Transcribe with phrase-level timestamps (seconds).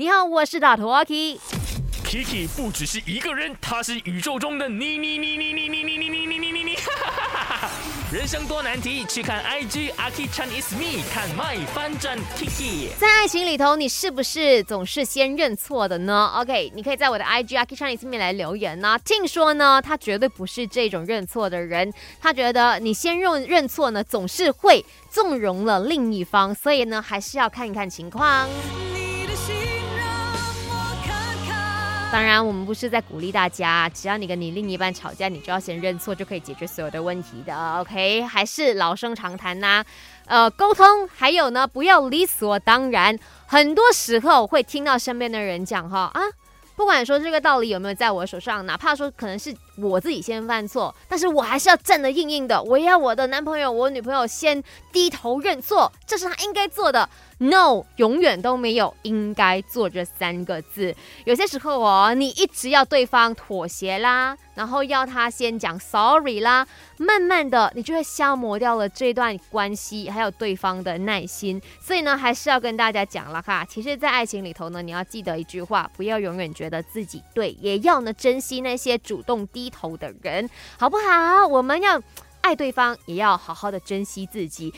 [0.00, 1.40] 你好，我是大头阿 K。
[2.04, 6.78] Kiki 不只是一个人，他是宇宙中的你你你你你你你你你你你你你，
[8.12, 12.90] 人生多难题，去看 IG 阿 K Chan is me，看 My 翻转 Kiki。
[12.96, 18.96] 在爱情里头，你是不是总是先认错的呢？OK，你可以在我的 IG 阿 k c h a n 上面来留言呢。
[19.04, 28.48] 听说呢，他绝对不是这种认错的人，他觉得你先认认错呢，总是会纵容了另一方，所以呢，还是要看一看情况。
[28.94, 29.56] 你的心
[32.10, 37.54] 当然，我们不是在鼓励大家，只要你跟你另一半吵架，你就要先认错，就可以解决所有的问题的。
[37.80, 39.84] OK，还是老生常谈呐、
[40.24, 43.16] 呃，沟通，还有呢，不要理所当然。
[43.46, 46.20] 很多时候会听到身边的人讲哈啊，
[46.76, 57.06] 不管说这个道理有没有在我手上，哪怕说可能是我自己先犯错，但是我还是要站得硬硬的，我要我的男朋友、我女朋友先低头认错，这是他应该做的。
[57.40, 60.94] No，永远都没有应该做这三个字。
[61.24, 71.62] 有些时候哦，你一直要对方妥协啦，然后要他先讲 sorry 啦，慢慢的你就会消磨掉了这段关系，还有对方的耐心。
[71.80, 73.64] 所以呢，还是要跟大家讲了哈。
[73.64, 81.46] 其实，在爱情里头呢，你要记得一句话，不要永远觉得自己对，也要呢珍惜那些主动低头的人，好不好？
[81.46, 82.02] 我们要
[82.40, 84.72] 爱对方，也要好好的珍惜自己。